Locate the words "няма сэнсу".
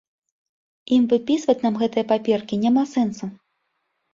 2.65-3.25